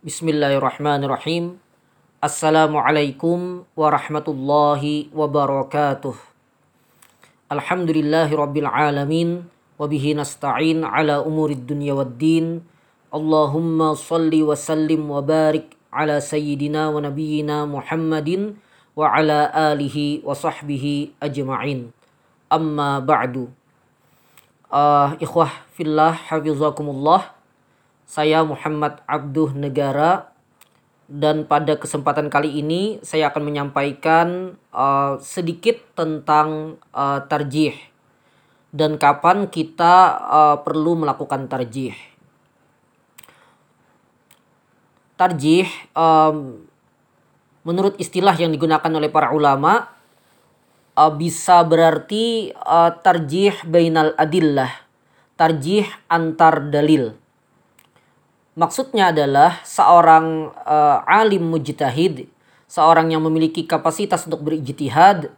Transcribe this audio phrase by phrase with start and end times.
[0.00, 1.60] Bismillahirrahmanirrahim.
[2.24, 6.16] Assalamualaikum warahmatullahi wabarakatuh.
[7.52, 9.44] Alhamdulillahi rabbil alamin.
[9.76, 12.64] Wabihi nasta'in ala umurid dunya waddin.
[13.12, 18.56] Allahumma salli wa sallim wa barik ala sayyidina wa nabiyyina Muhammadin
[18.96, 21.92] wa ala alihi wa sahbihi ajma'in.
[22.48, 23.52] Amma ba'du.
[24.72, 27.36] Uh, ikhwah fillah hafizakumullah
[28.10, 30.34] saya Muhammad Abduh Negara
[31.06, 37.70] dan pada kesempatan kali ini saya akan menyampaikan uh, sedikit tentang uh, tarjih
[38.74, 41.94] dan kapan kita uh, perlu melakukan tarjih.
[45.14, 46.66] Tarjih um,
[47.62, 49.86] menurut istilah yang digunakan oleh para ulama
[50.98, 54.82] uh, bisa berarti uh, tarjih bainal adillah,
[55.38, 57.29] tarjih antar dalil.
[58.58, 62.26] Maksudnya adalah seorang uh, alim mujtahid,
[62.66, 65.30] seorang yang memiliki kapasitas untuk berijtihad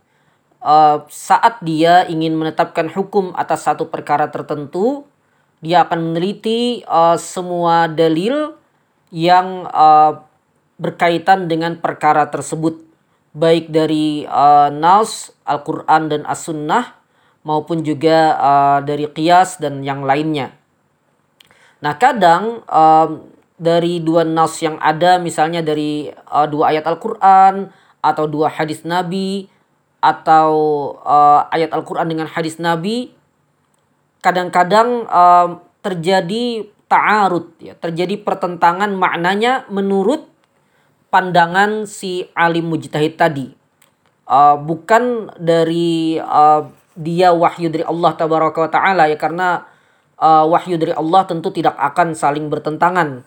[0.64, 5.04] uh, saat dia ingin menetapkan hukum atas satu perkara tertentu,
[5.60, 8.56] dia akan meneliti uh, semua dalil
[9.12, 10.24] yang uh,
[10.80, 12.80] berkaitan dengan perkara tersebut,
[13.36, 16.96] baik dari uh, nas Al-Qur'an dan As-Sunnah
[17.44, 20.61] maupun juga uh, dari qiyas dan yang lainnya.
[21.82, 23.10] Nah kadang um,
[23.58, 27.70] dari dua nas yang ada misalnya dari uh, dua ayat Al-Quran
[28.02, 29.46] atau dua hadis Nabi
[30.02, 30.50] atau
[31.02, 33.14] uh, ayat Al-Quran dengan hadis Nabi
[34.22, 40.26] kadang-kadang uh, terjadi ta'arud ya terjadi pertentangan maknanya menurut
[41.10, 43.52] pandangan si alim mujtahid tadi.
[44.22, 49.66] Uh, bukan dari uh, dia wahyu dari Allah tabaraka wa taala ya karena
[50.22, 53.26] uh, wahyu dari Allah tentu tidak akan saling bertentangan.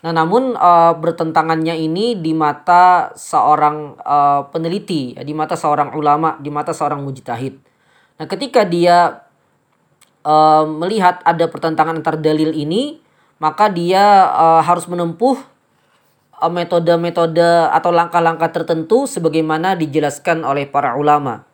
[0.00, 6.40] Nah, namun uh, bertentangannya ini di mata seorang uh, peneliti, ya, di mata seorang ulama,
[6.40, 7.60] di mata seorang mujtahid.
[8.16, 9.26] Nah, ketika dia
[10.24, 13.02] uh, melihat ada pertentangan antar dalil ini,
[13.42, 15.36] maka dia uh, harus menempuh
[16.40, 21.49] metode-metode atau langkah-langkah tertentu sebagaimana dijelaskan oleh para ulama.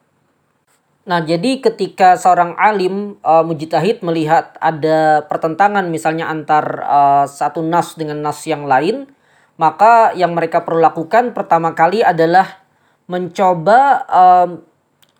[1.06, 7.94] Nah, jadi ketika seorang alim uh, mujtahid melihat ada pertentangan misalnya antar uh, satu nas
[7.94, 9.06] dengan nas yang lain,
[9.55, 12.59] maka yang mereka perlu lakukan pertama kali adalah
[13.06, 14.49] mencoba uh,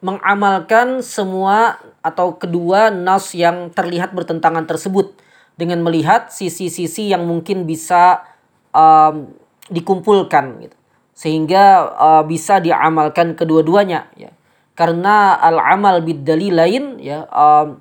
[0.03, 5.15] mengamalkan semua atau kedua nas yang terlihat bertentangan tersebut
[5.55, 8.27] dengan melihat sisi-sisi yang mungkin bisa
[8.75, 9.31] um,
[9.71, 10.77] dikumpulkan gitu.
[11.15, 14.36] Sehingga uh, bisa diamalkan kedua-duanya ya
[14.77, 17.81] karena al-amal bid lain ya um,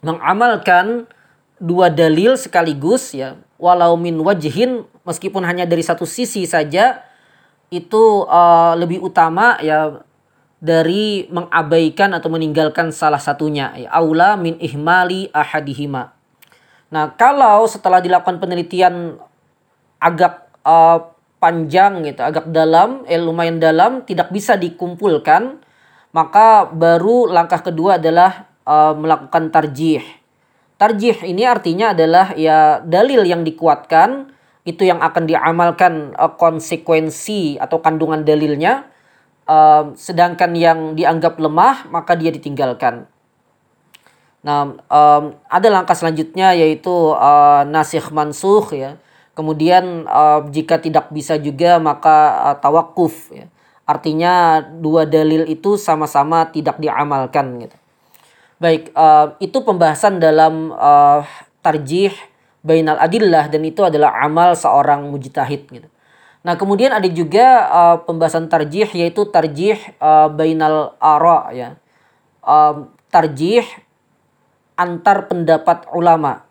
[0.00, 1.10] mengamalkan
[1.58, 7.02] dua dalil sekaligus ya walau min wajhin meskipun hanya dari satu sisi saja
[7.74, 10.06] itu uh, lebih utama ya
[10.62, 16.14] dari mengabaikan atau meninggalkan salah satunya ya aula min ihmali ahadihima.
[16.94, 19.18] Nah, kalau setelah dilakukan penelitian
[19.98, 21.10] agak uh,
[21.42, 25.58] panjang gitu, agak dalam, eh lumayan dalam, tidak bisa dikumpulkan,
[26.14, 30.00] maka baru langkah kedua adalah uh, melakukan tarjih.
[30.78, 34.30] Tarjih ini artinya adalah ya dalil yang dikuatkan
[34.62, 38.86] itu yang akan diamalkan uh, konsekuensi atau kandungan dalilnya
[39.50, 43.10] uh, sedangkan yang dianggap lemah maka dia ditinggalkan.
[44.44, 48.90] Nah, um, ada langkah selanjutnya yaitu uh, nasikh mansuh ya.
[49.34, 52.16] Kemudian uh, jika tidak bisa juga maka
[52.52, 53.50] uh, tawakuf ya.
[53.84, 57.76] Artinya dua dalil itu sama-sama tidak diamalkan gitu.
[58.56, 61.20] Baik, uh, itu pembahasan dalam uh,
[61.60, 62.16] tarjih
[62.64, 65.88] bainal adillah dan itu adalah amal seorang mujtahid gitu.
[66.44, 71.68] Nah, kemudian ada juga uh, pembahasan tarjih yaitu tarjih uh, bainal ara ya.
[72.40, 73.64] Uh, tarjih
[74.80, 76.44] antar pendapat ulama.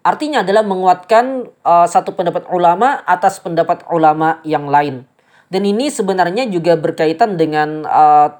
[0.00, 5.04] Artinya adalah menguatkan uh, satu pendapat ulama atas pendapat ulama yang lain.
[5.50, 8.30] Dan ini sebenarnya juga berkaitan dengan uh,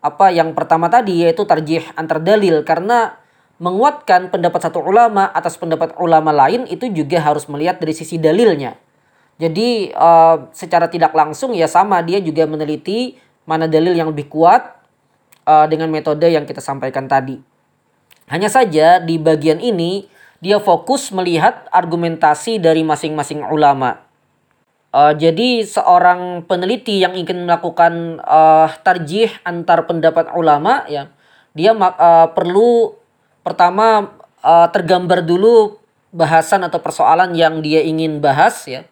[0.00, 3.20] apa yang pertama tadi yaitu tarjih antar dalil karena
[3.60, 8.80] menguatkan pendapat satu ulama atas pendapat ulama lain itu juga harus melihat dari sisi dalilnya.
[9.38, 14.78] Jadi uh, secara tidak langsung ya sama dia juga meneliti mana dalil yang lebih kuat
[15.44, 17.38] uh, dengan metode yang kita sampaikan tadi.
[18.32, 20.08] Hanya saja di bagian ini
[20.38, 24.07] dia fokus melihat argumentasi dari masing-masing ulama.
[24.88, 31.12] Uh, jadi seorang peneliti yang ingin melakukan uh, tarjih antar pendapat ulama ya,
[31.52, 32.96] dia uh, perlu
[33.44, 35.76] pertama uh, tergambar dulu
[36.08, 38.88] bahasan atau persoalan yang dia ingin bahas ya.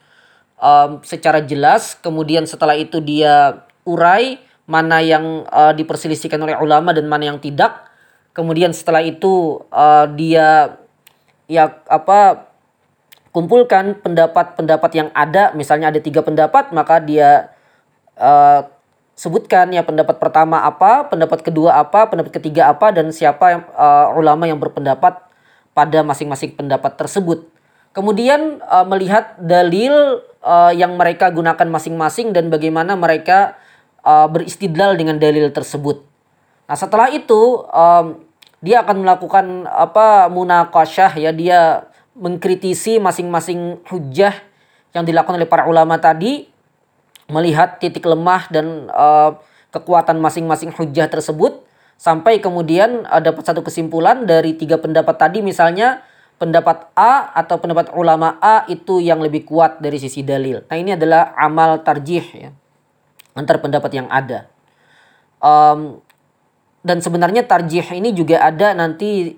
[0.61, 4.37] um, secara jelas, kemudian setelah itu dia urai
[4.69, 7.89] mana yang uh, diperselisihkan oleh ulama dan mana yang tidak.
[8.37, 10.77] Kemudian setelah itu uh, dia
[11.49, 12.46] ya apa
[13.37, 17.53] kumpulkan pendapat-pendapat yang ada, misalnya ada tiga pendapat, maka dia
[18.17, 18.65] uh,
[19.13, 24.17] sebutkan ya pendapat pertama apa, pendapat kedua apa, pendapat ketiga apa, dan siapa yang, uh,
[24.17, 25.21] ulama yang berpendapat
[25.77, 27.45] pada masing-masing pendapat tersebut.
[27.93, 33.61] Kemudian uh, melihat dalil uh, yang mereka gunakan masing-masing dan bagaimana mereka
[34.01, 36.01] uh, beristidlal dengan dalil tersebut.
[36.73, 38.17] Nah setelah itu um,
[38.65, 41.61] dia akan melakukan apa munakasyah ya dia
[42.17, 44.33] mengkritisi masing-masing hujah
[44.97, 46.49] yang dilakukan oleh para ulama tadi
[47.29, 49.37] melihat titik lemah dan uh,
[49.75, 51.61] kekuatan masing-masing hujah tersebut
[52.01, 56.01] sampai kemudian ada satu kesimpulan dari tiga pendapat tadi misalnya
[56.37, 60.65] pendapat A atau pendapat ulama A itu yang lebih kuat dari sisi dalil.
[60.69, 62.51] Nah ini adalah amal tarjih ya
[63.37, 64.49] antar pendapat yang ada.
[65.41, 66.01] Um,
[66.81, 69.37] dan sebenarnya tarjih ini juga ada nanti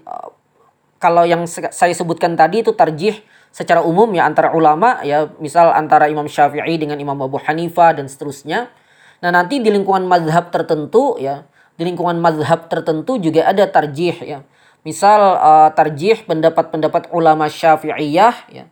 [0.99, 3.19] kalau yang saya sebutkan tadi itu tarjih
[3.55, 8.07] secara umum ya antara ulama ya misal antara Imam Syafi'i dengan Imam Abu Hanifah dan
[8.11, 8.71] seterusnya.
[9.19, 11.47] Nah nanti di lingkungan mazhab tertentu ya
[11.79, 14.43] di lingkungan mazhab tertentu juga ada tarjih ya
[14.87, 18.65] Misal uh, tarjih pendapat-pendapat ulama Syafi'iyah ya.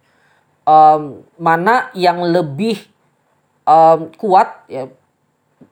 [0.66, 2.88] Um, mana yang lebih
[3.68, 4.90] um, kuat ya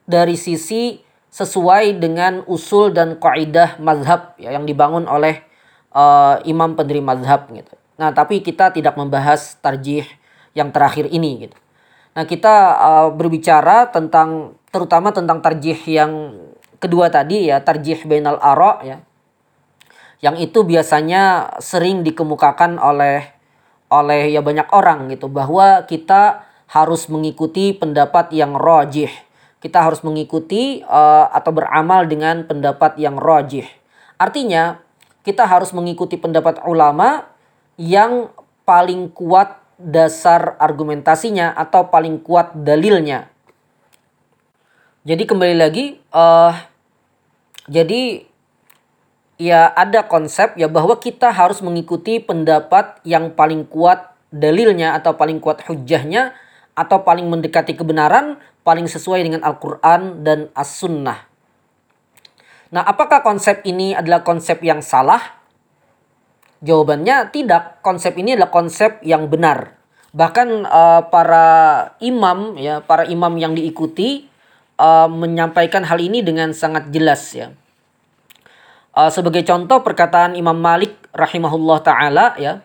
[0.06, 1.03] dari sisi
[1.35, 5.43] sesuai dengan usul dan kaidah mazhab ya, yang dibangun oleh
[5.94, 7.73] uh, imam pendiri mazhab gitu.
[7.94, 10.05] Nah, tapi kita tidak membahas tarjih
[10.52, 11.56] yang terakhir ini gitu.
[12.14, 16.35] Nah, kita uh, berbicara tentang terutama tentang tarjih yang
[16.82, 18.99] kedua tadi ya, tarjih bainal ara ya
[20.25, 23.29] yang itu biasanya sering dikemukakan oleh
[23.93, 29.12] oleh ya banyak orang gitu bahwa kita harus mengikuti pendapat yang rojih.
[29.61, 33.69] Kita harus mengikuti uh, atau beramal dengan pendapat yang rojih.
[34.17, 34.81] Artinya
[35.25, 37.26] kita harus mengikuti pendapat ulama
[37.81, 38.31] yang
[38.69, 43.32] paling kuat dasar argumentasinya atau paling kuat dalilnya.
[45.05, 46.55] Jadi kembali lagi, uh,
[47.69, 48.25] jadi
[49.37, 55.43] ya ada konsep ya bahwa kita harus mengikuti pendapat yang paling kuat dalilnya atau paling
[55.43, 56.32] kuat hujahnya
[56.75, 61.33] atau paling mendekati kebenaran, paling sesuai dengan Al-Quran dan As-Sunnah.
[62.75, 65.23] Nah, apakah konsep ini adalah konsep yang salah?
[66.59, 67.79] Jawabannya tidak.
[67.87, 69.79] Konsep ini adalah konsep yang benar.
[70.11, 71.47] Bahkan uh, para
[72.03, 74.26] imam ya, para imam yang diikuti
[74.82, 77.55] uh, menyampaikan hal ini dengan sangat jelas ya.
[78.94, 82.62] Uh, sebagai contoh perkataan Imam Malik rahimahullah taala ya.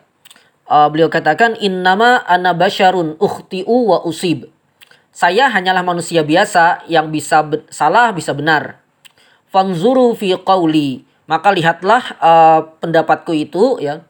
[0.66, 4.50] Uh, beliau katakan innama ana basyarun ukhti'u wa usib.
[5.14, 8.79] Saya hanyalah manusia biasa yang bisa salah bisa benar.
[9.50, 11.02] Fanzuru fi qawli.
[11.26, 14.02] Maka lihatlah uh, pendapatku itu ya.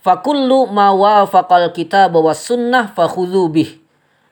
[0.00, 3.70] Fakullu ma wafaqal kitab wa sunnah fakhudhu bih.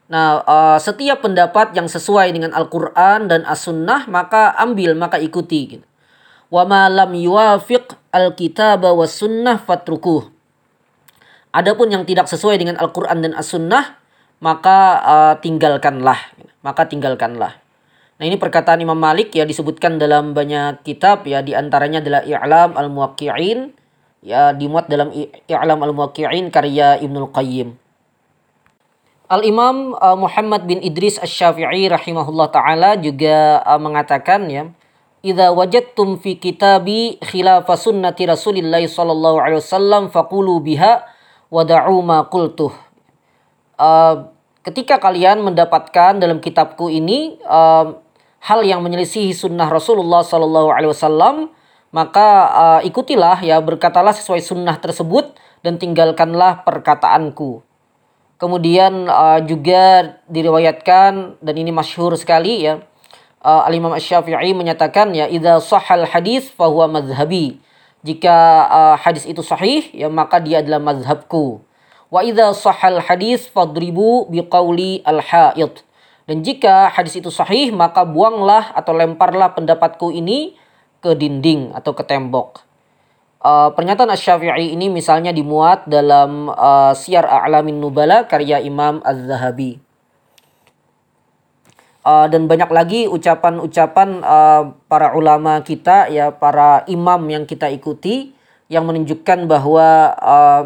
[0.08, 5.85] Nah, uh, setiap pendapat yang sesuai dengan Al-Qur'an dan As-Sunnah maka ambil, maka ikuti gitu
[6.49, 10.32] wa ma lam yuwafiq alkitab wa sunnah fatrukuh.
[11.52, 14.00] Adapun yang tidak sesuai dengan Al-Qur'an dan As-Sunnah
[14.38, 16.19] maka uh, tinggalkanlah,
[16.63, 17.56] maka tinggalkanlah.
[18.19, 22.75] Nah, ini perkataan Imam Malik ya disebutkan dalam banyak kitab ya di antaranya adalah I'lam
[22.75, 23.70] al-Muwaqqi'in
[24.27, 25.15] ya dimuat dalam
[25.46, 27.79] I'lam al-Muwaqqi'in karya Ibnul Qayyim.
[29.31, 34.67] Al-Imam uh, Muhammad bin Idris Asy-Syafi'i rahimahullah taala juga uh, mengatakan ya
[35.22, 41.06] idza wajadtum fi kitabi khilafa sunnati Rasulillah sallallahu alaihi wasallam faqulu biha
[41.55, 42.75] wa da'u ma qultuh.
[43.79, 44.27] Uh,
[44.67, 48.07] ketika kalian mendapatkan dalam kitabku ini uh,
[48.43, 51.51] hal yang menyelisihi sunnah Rasulullah sallallahu alaihi wasallam,
[51.91, 57.65] maka uh, ikutilah ya berkatalah sesuai sunnah tersebut dan tinggalkanlah perkataanku.
[58.39, 62.87] Kemudian uh, juga diriwayatkan dan ini masyhur sekali ya
[63.43, 67.59] uh, Al-Imam Asy-Syafi'i menyatakan ya idza sahal hadis fahuwa madhhabi.
[68.07, 68.37] Jika
[68.71, 71.67] uh, hadis itu sahih ya maka dia adalah mazhabku.
[72.15, 75.83] Wa idza sahal hadis fadribu biqauli al-haid.
[76.29, 80.53] Dan jika hadis itu sahih maka buanglah atau lemparlah pendapatku ini
[81.01, 82.69] ke dinding atau ke tembok.
[83.41, 89.89] Uh, pernyataan Asy-Syafi'i ini misalnya dimuat dalam uh, Syiar A'lamin Nubala karya Imam Az-Zahabi
[92.08, 98.32] uh, dan banyak lagi ucapan-ucapan uh, para ulama kita ya para imam yang kita ikuti
[98.73, 100.63] yang menunjukkan bahwa uh,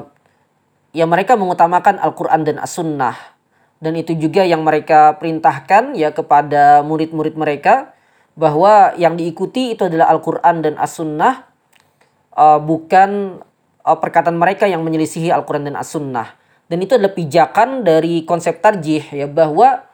[0.95, 3.32] ya mereka mengutamakan Al-Qur'an dan As-Sunnah.
[3.83, 7.99] Dan itu juga yang mereka perintahkan ya kepada murid-murid mereka
[8.39, 11.51] bahwa yang diikuti itu adalah Al-Qur'an dan As-Sunnah
[12.39, 13.43] uh, bukan
[13.83, 16.39] uh, perkataan mereka yang menyelisihi Al-Qur'an dan As-Sunnah.
[16.71, 19.85] Dan itu adalah pijakan dari konsep tarjih ya bahwa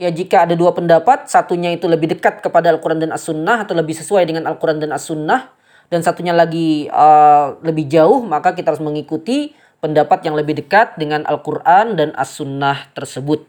[0.00, 3.92] ya jika ada dua pendapat, satunya itu lebih dekat kepada Al-Qur'an dan As-Sunnah atau lebih
[3.94, 5.52] sesuai dengan Al-Qur'an dan As-Sunnah
[5.92, 9.52] dan satunya lagi uh, lebih jauh, maka kita harus mengikuti
[9.84, 13.44] pendapat yang lebih dekat dengan Al-Quran dan As-Sunnah tersebut.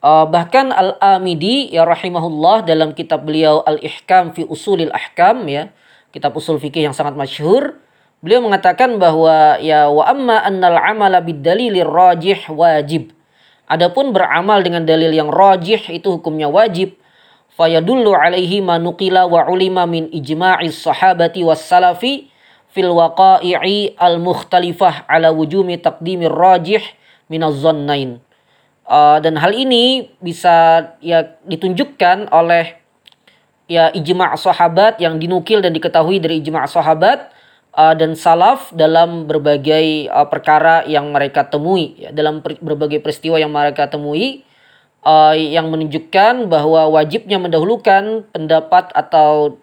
[0.00, 5.68] Uh, bahkan Al-Amidi ya rahimahullah dalam kitab beliau Al-Ihkam fi Usulil Ahkam ya,
[6.08, 7.76] kitab usul fikih yang sangat masyhur,
[8.24, 13.12] beliau mengatakan bahwa ya wa amma annal amala bid dalilir rajih wajib.
[13.68, 16.96] Adapun beramal dengan dalil yang rajih itu hukumnya wajib.
[17.56, 22.32] Fayadullu alaihi ma nuqila wa ulima min ijma'is sahabati was salafi
[22.76, 26.84] fil waqa'i'i al mukhtalifah ala wujumi taqdimir rajih
[27.32, 28.20] minaz zannain.
[28.84, 32.76] Uh, dan hal ini bisa ya ditunjukkan oleh
[33.66, 37.32] ya ijma' sahabat yang dinukil dan diketahui dari ijma' sahabat
[37.74, 43.40] uh, dan salaf dalam berbagai uh, perkara yang mereka temui ya, dalam per, berbagai peristiwa
[43.42, 44.46] yang mereka temui
[45.02, 49.58] uh, yang menunjukkan bahwa wajibnya mendahulukan pendapat atau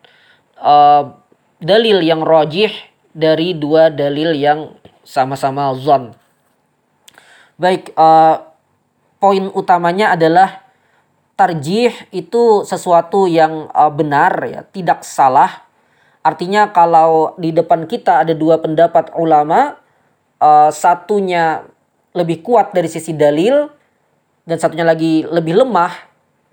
[0.60, 1.16] uh,
[1.64, 2.76] dalil yang rojih
[3.14, 4.74] dari dua dalil yang
[5.06, 6.18] sama-sama zon.
[7.56, 8.42] Baik, uh,
[9.22, 10.66] poin utamanya adalah
[11.38, 15.64] tarjih itu sesuatu yang uh, benar ya, tidak salah.
[16.26, 19.78] Artinya kalau di depan kita ada dua pendapat ulama,
[20.42, 21.64] uh, satunya
[22.14, 23.70] lebih kuat dari sisi dalil
[24.46, 25.94] dan satunya lagi lebih lemah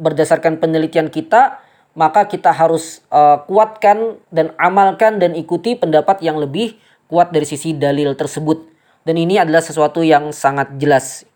[0.00, 1.60] berdasarkan penelitian kita,
[1.98, 6.78] maka kita harus uh, kuatkan dan amalkan dan ikuti pendapat yang lebih
[7.10, 8.70] kuat dari sisi dalil tersebut.
[9.02, 11.26] Dan ini adalah sesuatu yang sangat jelas.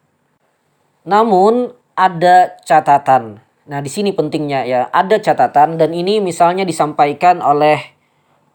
[1.03, 3.41] Namun ada catatan.
[3.65, 7.81] Nah, di sini pentingnya ya, ada catatan dan ini misalnya disampaikan oleh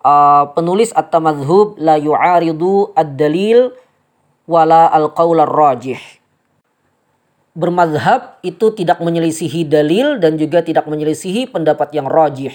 [0.05, 3.73] uh, penulis At-Tamadhub la yu'aridu ad-dalil
[4.45, 6.18] wala al-qaul rajih
[7.57, 12.53] bermadhab itu tidak menyelisihi dalil dan juga tidak menyelisihi pendapat yang rajih.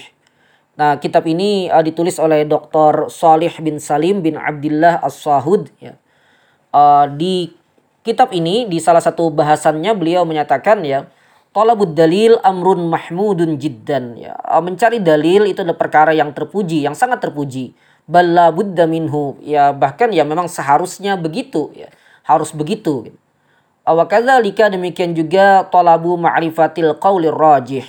[0.75, 3.07] Nah, kitab ini uh, ditulis oleh Dr.
[3.07, 5.95] Salih bin Salim bin Abdullah As-Sahud ya.
[6.75, 7.55] Uh, di
[8.03, 11.07] kitab ini di salah satu bahasannya beliau menyatakan ya,
[11.55, 14.35] talabud dalil amrun mahmudun jiddan ya.
[14.43, 17.71] Uh, mencari dalil itu adalah perkara yang terpuji, yang sangat terpuji.
[18.05, 21.87] Balla budda minhu ya bahkan ya memang seharusnya begitu ya.
[22.27, 23.19] Harus begitu gitu.
[23.85, 27.85] Awakadzalika demikian juga talabu ma'rifatil qaulir rajih.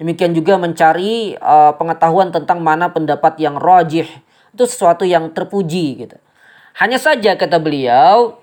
[0.00, 4.08] Demikian juga mencari uh, pengetahuan tentang mana pendapat yang rajih.
[4.56, 6.16] Itu sesuatu yang terpuji gitu.
[6.80, 8.40] Hanya saja kata beliau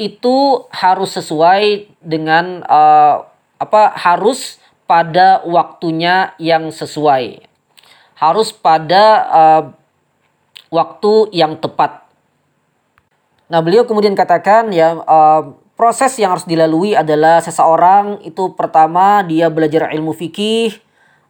[0.00, 3.28] itu harus sesuai dengan uh,
[3.60, 4.56] apa harus
[4.88, 7.44] pada waktunya yang sesuai.
[8.16, 9.62] Harus pada uh,
[10.72, 12.08] waktu yang tepat.
[13.52, 19.48] Nah, beliau kemudian katakan ya uh, proses yang harus dilalui adalah seseorang itu pertama dia
[19.48, 20.76] belajar ilmu fikih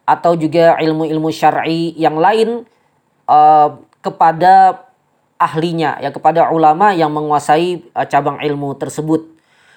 [0.03, 2.67] atau juga ilmu-ilmu syar'i yang lain
[3.27, 3.69] uh,
[4.03, 4.83] kepada
[5.39, 9.31] ahlinya ya kepada ulama yang menguasai uh, cabang ilmu tersebut.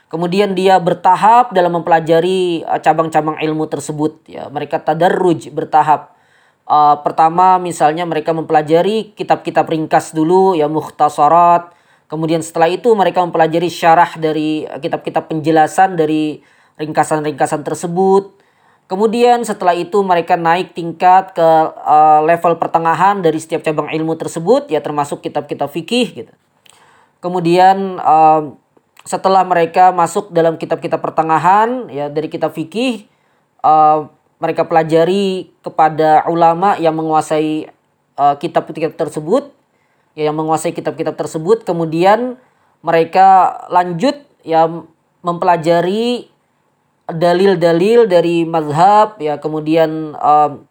[0.07, 4.51] Kemudian dia bertahap dalam mempelajari uh, cabang-cabang ilmu tersebut ya.
[4.51, 6.15] Mereka tadarruj bertahap.
[6.67, 11.76] Uh, pertama misalnya mereka mempelajari kitab-kitab ringkas dulu ya mukhtasarat
[12.07, 16.39] Kemudian setelah itu mereka mempelajari syarah dari kitab-kitab penjelasan dari
[16.79, 18.31] ringkasan-ringkasan tersebut.
[18.87, 21.43] Kemudian setelah itu mereka naik tingkat ke
[21.83, 26.33] uh, level pertengahan dari setiap cabang ilmu tersebut ya termasuk kitab-kitab fikih gitu.
[27.19, 28.55] Kemudian uh,
[29.03, 33.11] setelah mereka masuk dalam kitab-kitab pertengahan ya dari kitab fikih
[33.67, 34.07] uh,
[34.39, 37.67] mereka pelajari kepada ulama yang menguasai
[38.39, 39.51] kitab-kitab uh, tersebut
[40.17, 42.41] ya, yang menguasai kitab-kitab tersebut kemudian
[42.81, 44.67] mereka lanjut ya
[45.21, 46.33] mempelajari
[47.07, 50.67] dalil-dalil dari mazhab ya kemudian alasan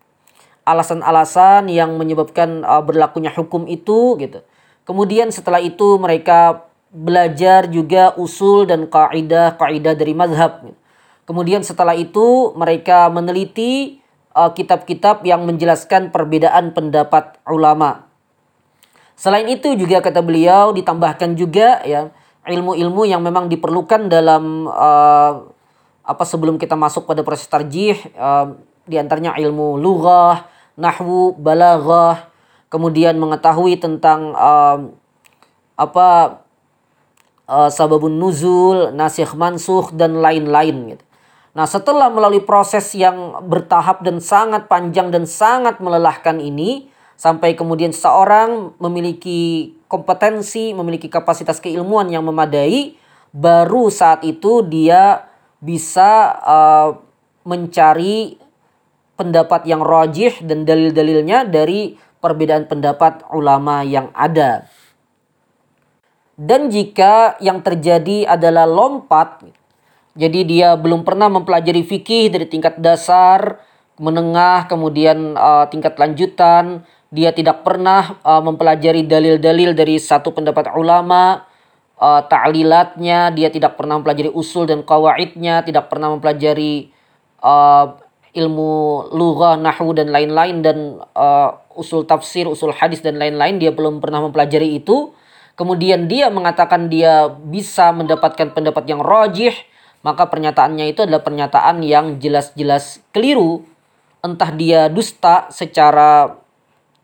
[0.66, 4.42] alasan-alasan yang menyebabkan uh, berlakunya hukum itu gitu.
[4.82, 10.66] Kemudian setelah itu mereka belajar juga usul dan kaidah-kaidah dari mazhab.
[10.66, 10.78] Gitu.
[11.26, 14.02] Kemudian setelah itu mereka meneliti
[14.34, 18.05] uh, kitab-kitab uh, yang menjelaskan perbedaan pendapat ulama.
[19.16, 22.12] Selain itu juga kata beliau ditambahkan juga ya
[22.46, 25.50] ilmu-ilmu yang memang diperlukan dalam uh,
[26.06, 28.54] apa sebelum kita masuk pada proses tarjih uh,
[28.86, 30.46] di antaranya ilmu lughah,
[30.78, 32.30] nahwu, balaghah,
[32.70, 34.94] kemudian mengetahui tentang uh,
[35.74, 36.08] apa
[37.50, 41.04] uh, sababun nuzul, nasikh mansuh dan lain-lain gitu.
[41.56, 47.96] Nah, setelah melalui proses yang bertahap dan sangat panjang dan sangat melelahkan ini, sampai kemudian
[47.96, 52.96] seorang memiliki kompetensi, memiliki kapasitas keilmuan yang memadai,
[53.32, 55.28] baru saat itu dia
[55.60, 56.90] bisa uh,
[57.48, 58.40] mencari
[59.16, 64.68] pendapat yang rojih dan dalil-dalilnya dari perbedaan pendapat ulama yang ada.
[66.36, 69.48] Dan jika yang terjadi adalah lompat,
[70.20, 73.64] jadi dia belum pernah mempelajari fikih dari tingkat dasar,
[73.96, 76.84] menengah, kemudian uh, tingkat lanjutan,
[77.16, 81.48] dia tidak pernah uh, mempelajari dalil-dalil dari satu pendapat ulama,
[81.96, 86.92] uh, ta'lilatnya, dia tidak pernah mempelajari usul dan kawaidnya, tidak pernah mempelajari
[87.40, 87.96] uh,
[88.36, 94.04] ilmu lughah, nahwu dan lain-lain dan uh, usul tafsir, usul hadis dan lain-lain dia belum
[94.04, 95.16] pernah mempelajari itu.
[95.56, 99.56] Kemudian dia mengatakan dia bisa mendapatkan pendapat yang rajih,
[100.04, 103.64] maka pernyataannya itu adalah pernyataan yang jelas-jelas keliru.
[104.20, 106.44] Entah dia dusta secara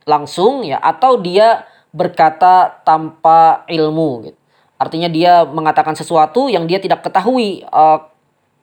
[0.06, 4.38] langsung ya atau dia berkata tanpa ilmu gitu.
[4.82, 8.02] Artinya dia mengatakan sesuatu yang dia tidak ketahui uh,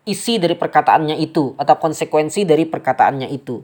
[0.02, 3.62] isi dari perkataannya itu atau konsekuensi dari perkataannya itu.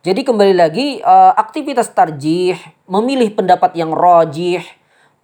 [0.00, 2.56] Jadi kembali lagi uh, aktivitas tarjih,
[2.88, 4.62] memilih pendapat yang rojih,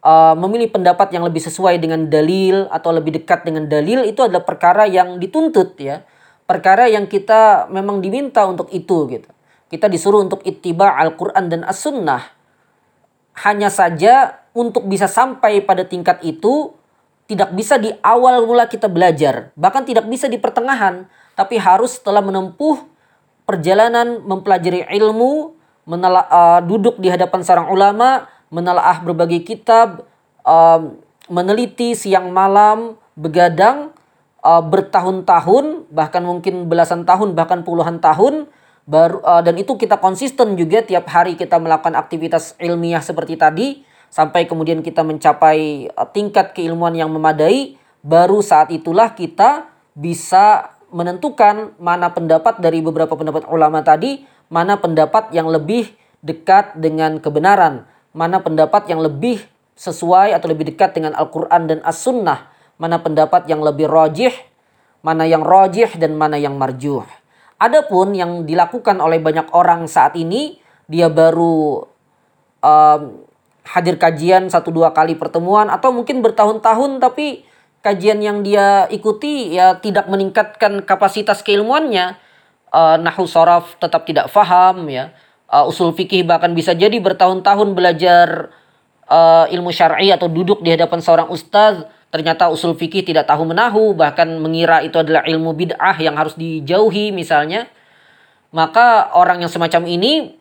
[0.05, 4.45] uh, memilih pendapat yang lebih sesuai dengan dalil atau lebih dekat dengan dalil itu adalah
[4.45, 6.05] perkara yang dituntut ya.
[6.45, 9.29] Perkara yang kita memang diminta untuk itu gitu.
[9.67, 12.23] Kita disuruh untuk ittiba Al-Quran dan As-Sunnah.
[13.43, 16.73] Hanya saja untuk bisa sampai pada tingkat itu
[17.27, 19.51] tidak bisa di awal mula kita belajar.
[19.59, 21.11] Bahkan tidak bisa di pertengahan.
[21.35, 22.87] Tapi harus setelah menempuh
[23.45, 25.55] perjalanan mempelajari ilmu,
[25.87, 30.07] menela, uh, duduk di hadapan seorang ulama, menelaah berbagai kitab,
[30.43, 30.95] uh,
[31.31, 33.95] meneliti siang malam, begadang,
[34.43, 38.51] uh, bertahun-tahun, bahkan mungkin belasan tahun, bahkan puluhan tahun,
[38.87, 43.83] baru uh, dan itu kita konsisten juga tiap hari kita melakukan aktivitas ilmiah seperti tadi
[44.15, 47.75] sampai kemudian kita mencapai uh, tingkat keilmuan yang memadai
[48.07, 49.67] baru saat itulah kita
[49.99, 55.91] bisa menentukan mana pendapat dari beberapa pendapat ulama tadi mana pendapat yang lebih
[56.23, 59.43] dekat dengan kebenaran mana pendapat yang lebih
[59.75, 64.33] sesuai atau lebih dekat dengan Al-Quran dan As-Sunnah mana pendapat yang lebih rojih
[65.03, 67.03] mana yang rojih dan mana yang marjuh
[67.57, 71.89] Adapun yang dilakukan oleh banyak orang saat ini, dia baru
[72.61, 73.01] um,
[73.65, 77.49] hadir kajian satu dua kali pertemuan atau mungkin bertahun-tahun tapi
[77.83, 82.19] kajian yang dia ikuti ya tidak meningkatkan kapasitas keilmuannya.
[82.77, 85.17] Uh, nahu soraf tetap tidak faham ya.
[85.49, 88.53] Uh, usul fikih bahkan bisa jadi bertahun-tahun belajar
[89.07, 93.93] uh, ilmu syar'i atau duduk di hadapan seorang ustaz ternyata usul fikih tidak tahu menahu
[93.93, 97.69] bahkan mengira itu adalah ilmu bid'ah yang harus dijauhi misalnya.
[98.55, 100.39] Maka orang yang semacam ini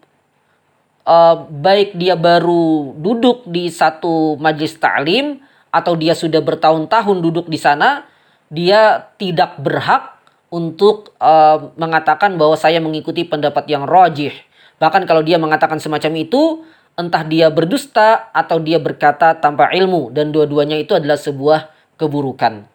[1.06, 7.60] uh, baik dia baru duduk di satu majlis ta'lim atau dia sudah bertahun-tahun duduk di
[7.60, 8.08] sana
[8.49, 10.15] dia tidak berhak
[10.54, 14.34] untuk uh, mengatakan bahwa saya mengikuti pendapat yang rojih
[14.80, 16.63] bahkan kalau dia mengatakan semacam itu
[16.95, 22.67] entah dia berdusta atau dia berkata tanpa ilmu dan dua-duanya itu adalah sebuah keburukan.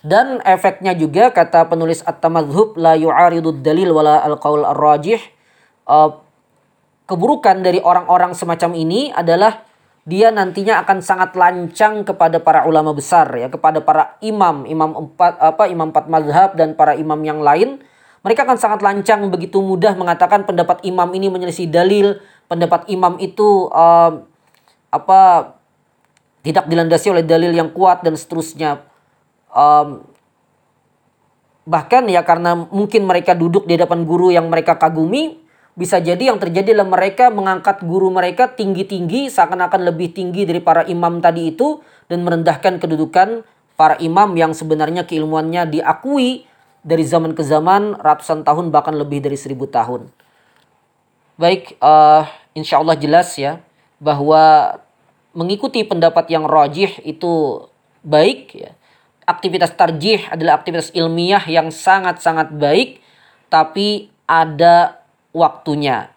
[0.00, 5.20] Dan efeknya juga kata penulis At-Tamadzhub la yu'aridud dalil wala al-qaul ar-rajih
[5.84, 6.16] uh,
[7.04, 9.66] keburukan dari orang-orang semacam ini adalah
[10.08, 15.36] dia nantinya akan sangat lancang kepada para ulama besar ya kepada para imam imam empat
[15.36, 17.84] apa imam empat mazhab dan para imam yang lain
[18.24, 22.16] mereka akan sangat lancang begitu mudah mengatakan pendapat imam ini menyelisih dalil
[22.50, 24.26] pendapat imam itu uh,
[24.90, 25.54] apa
[26.42, 28.82] tidak dilandasi oleh dalil yang kuat dan seterusnya.
[29.54, 30.02] Um,
[31.62, 35.38] bahkan ya karena mungkin mereka duduk di hadapan guru yang mereka kagumi,
[35.78, 40.82] bisa jadi yang terjadi adalah mereka mengangkat guru mereka tinggi-tinggi seakan-akan lebih tinggi dari para
[40.90, 41.78] imam tadi itu
[42.10, 43.46] dan merendahkan kedudukan
[43.78, 46.50] para imam yang sebenarnya keilmuannya diakui
[46.82, 50.08] dari zaman ke zaman ratusan tahun bahkan lebih dari seribu tahun.
[51.40, 53.62] Baik, uh, insya Allah jelas ya
[54.00, 54.76] bahwa
[55.36, 57.64] mengikuti pendapat yang rajih itu
[58.02, 58.72] baik ya.
[59.28, 62.98] Aktivitas tarjih adalah aktivitas ilmiah yang sangat-sangat baik
[63.46, 66.10] tapi ada waktunya.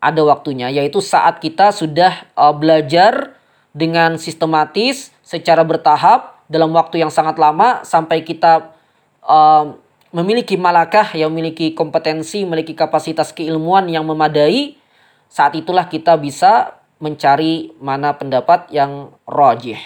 [0.00, 3.36] Ada waktunya yaitu saat kita sudah uh, belajar
[3.76, 8.72] dengan sistematis secara bertahap dalam waktu yang sangat lama sampai kita
[9.24, 9.74] uh,
[10.14, 14.78] memiliki malakah yang memiliki kompetensi, memiliki kapasitas keilmuan yang memadai,
[15.34, 19.82] saat itulah kita bisa mencari mana pendapat yang rajih.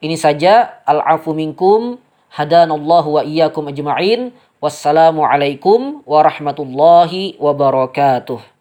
[0.00, 2.00] Ini saja al-afu minkum
[2.32, 4.32] hadanallahu wa iyyakum ajma'in.
[4.64, 8.51] Wassalamualaikum warahmatullahi wabarakatuh.